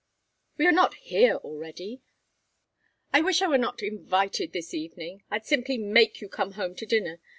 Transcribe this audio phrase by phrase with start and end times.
[0.57, 2.01] We are not here, already?
[3.13, 6.87] I wish I were not invited this evening, I'd simply make you come home to
[6.87, 7.19] dinner.